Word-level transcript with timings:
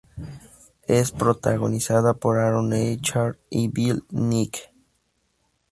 Es 0.87 1.11
protagonizada 1.11 2.15
por 2.15 2.39
Aaron 2.39 2.73
Eckhart 2.73 3.37
y 3.51 3.67
Bill 3.67 4.03
Nighy. 4.09 4.49